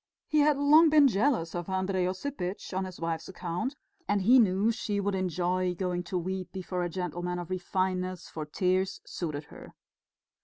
[0.27, 3.75] He had long been jealous of Andrey Osipitch on his wife's account,
[4.07, 8.43] and he knew she would enjoy going to weep before a gentleman of refinement, for
[8.47, 9.75] tears suited her.